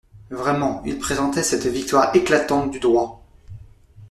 [0.31, 3.23] Vraiment il pressentait cette victoire éclatante du Droit.